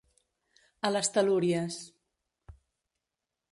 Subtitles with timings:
[0.87, 1.79] A les talúries.